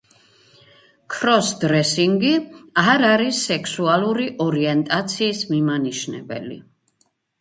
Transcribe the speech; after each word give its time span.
ქროს-დრესინგი 1.15 2.31
არ 2.93 3.05
არის 3.09 3.41
სექსუალური 3.51 4.27
ორიენტაციის 4.47 5.45
მიმანიშნებელი. 5.53 6.59